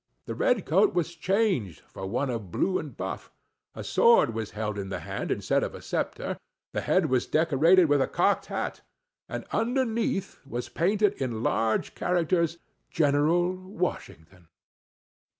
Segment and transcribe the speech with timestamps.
[0.25, 3.31] The red coat was changed for one of blue and buff,
[3.75, 6.37] a sword was held in the hand instead of a sceptre,
[6.73, 8.81] the head was decorated with a cocked hat,
[9.29, 12.57] and underneath was painted in large characters,
[12.89, 14.47] General Washington.